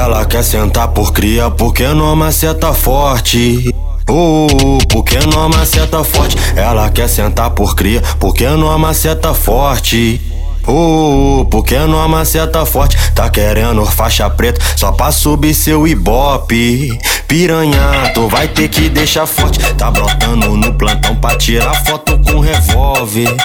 [0.00, 3.68] Ela quer sentar por cria porque não maceta forte.
[4.08, 6.38] Uh, porque não maceta forte.
[6.56, 10.18] Ela quer sentar por cria porque não maceta forte.
[10.66, 12.96] Uh, porque não maceta forte.
[13.14, 16.98] Tá querendo faixa preta só pra subir seu ibope.
[17.28, 19.58] Piranha, tu vai ter que deixar forte.
[19.74, 23.36] Tá brotando no plantão pra tirar foto com revólver.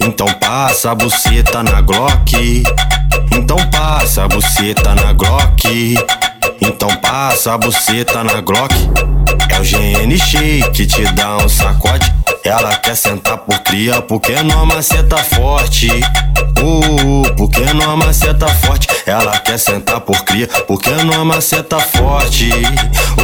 [0.00, 2.62] Então passa a buceta na Glock.
[3.38, 5.96] Então passa a buceta na Glock.
[6.60, 8.74] Então passa a buceta na Glock.
[9.48, 12.12] É o GN Shake que te dá um sacode.
[12.44, 15.88] Ela quer sentar por cria porque não maceta forte.
[16.60, 18.88] Uh, porque não maceta forte.
[19.06, 22.50] Ela quer sentar por cria porque não maceta forte.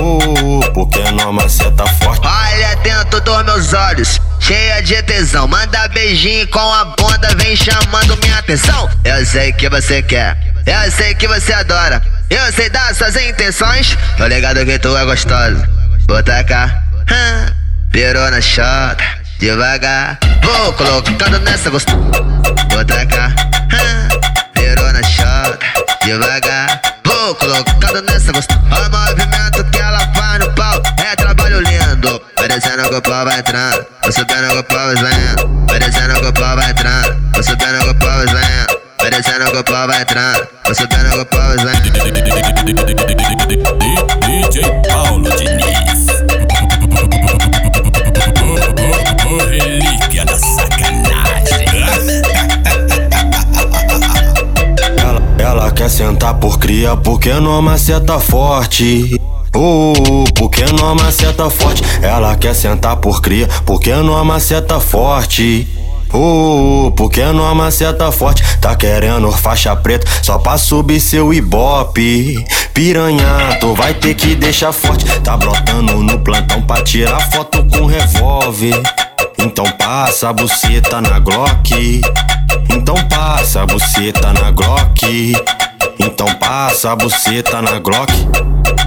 [0.00, 2.24] Uh, porque não maceta forte.
[2.24, 5.48] Olha dentro dos meus olhos, cheia de tesão.
[5.48, 8.90] Manda beijinho com a bunda, vem chamando minha atenção.
[9.04, 12.02] Eu sei que você quer, eu sei que você adora.
[12.28, 15.68] Eu sei das suas intenções, tô ligado que tu é gostosa.
[16.06, 17.54] Bota cá, hum,
[17.90, 19.04] pirou na chota,
[19.38, 20.18] devagar.
[20.42, 22.22] Vou colocando nessa gostosa.
[22.68, 23.32] Bota cá,
[23.72, 25.58] hum, pirou na chota,
[26.04, 26.82] devagar.
[27.04, 28.60] Vou colocando nessa gostosa.
[28.60, 32.20] O movimento que ela faz no pau é trabalho lindo.
[32.36, 35.48] Parecendo que o pau vai entrando, tô sabendo que o pau vai saindo.
[35.66, 38.80] Parecendo que o pau vai entrando, tô sabendo que o pau vai saindo.
[38.98, 41.74] Parecendo que o pau vai entrando, tô sabendo que o pau vai.
[44.44, 46.04] DJ Paulo Diniz.
[49.50, 51.66] Relíquia da sacanagem.
[54.98, 59.18] Ela, ela quer sentar por cria porque não maceta forte.
[59.54, 61.82] Uh, porque não maceta forte.
[62.02, 65.68] Ela quer sentar por cria porque não maceta forte.
[66.12, 68.42] Uh, porque não maceta forte.
[68.60, 72.44] Tá querendo faixa preta só pra subir seu ibope.
[72.72, 75.06] Piranha, tu vai ter que deixar forte.
[75.20, 78.82] Tá brotando no plantão pra tirar foto com revólver.
[79.38, 82.00] Então passa a buceta na Glock.
[82.70, 85.34] Então passa a buceta na Glock.
[85.98, 88.12] Então passa a buceta na Glock.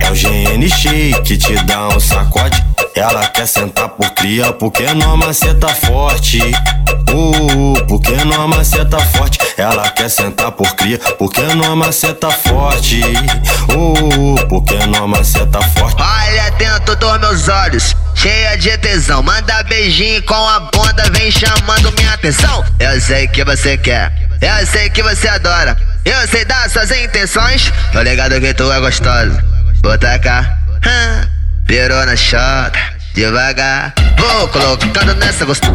[0.01, 2.63] É o GN Shake que te dá um sacode.
[2.95, 6.40] Ela quer sentar por cria porque não maceta forte.
[7.09, 9.40] Uh, porque não maceta forte.
[9.57, 13.01] Ela quer sentar por cria porque não maceta forte.
[13.69, 16.01] Uh, porque não maceta forte.
[16.01, 19.22] Olha dentro dos meus olhos, cheia de tesão.
[19.23, 22.66] Manda beijinho com a bunda, vem chamando minha atenção.
[22.79, 24.12] Eu sei que você quer,
[24.42, 25.78] eu sei que você adora.
[26.06, 29.44] Eu sei das suas intenções, tô ligado que tu é gostosa.
[29.81, 31.28] Bota cá, hum,
[31.66, 32.80] pirou na chota,
[33.14, 33.94] devagar.
[34.18, 35.74] Vou colocando nessa gostosa.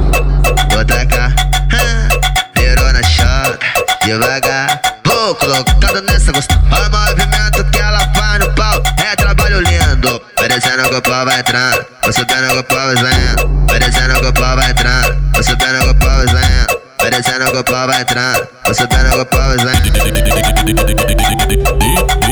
[0.71, 1.33] Bota cá,
[1.73, 2.09] hum,
[2.55, 3.59] pirou na chota,
[4.05, 4.81] devagar.
[5.05, 6.61] Vou colocando nessa gostosa.
[6.63, 10.21] O movimento que ela faz no pau é trabalho lindo.
[10.37, 13.69] Parecendo que o pau vai entrando, tô sabendo que o pau vai.
[13.69, 16.82] Parecendo que o pau vai entrando, tô sabendo que o pau vai.
[17.03, 19.75] Parecendo descendo com o pau, vai você tá Vai soltando com o pau, vai.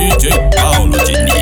[0.09, 1.40] DJ Paulo Diniz.